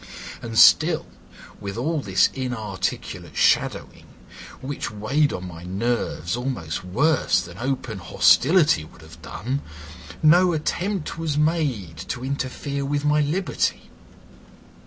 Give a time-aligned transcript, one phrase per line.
[0.41, 1.05] And still,
[1.59, 4.07] with all this inarticulate shadowing,
[4.59, 9.61] which weighed on my nerves almost worse than open hostility would have done,
[10.23, 13.91] no attempt was made to interfere with my liberty.